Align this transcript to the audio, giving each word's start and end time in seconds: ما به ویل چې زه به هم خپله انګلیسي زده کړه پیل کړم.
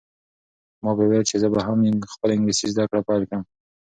ما 0.83 0.91
به 0.97 1.03
ویل 1.09 1.23
چې 1.29 1.35
زه 1.41 1.47
به 1.53 1.59
هم 1.67 1.79
خپله 2.13 2.31
انګلیسي 2.35 2.67
زده 2.73 2.83
کړه 2.89 3.01
پیل 3.07 3.23
کړم. 3.29 3.43